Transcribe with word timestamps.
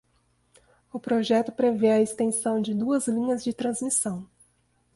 O 0.91 0.99
projeto 0.99 1.51
prevê 1.51 1.91
a 1.91 2.01
extensão 2.01 2.59
de 2.59 2.73
duas 2.73 3.05
linhas 3.07 3.43
de 3.43 3.53
transmissão 3.53 4.27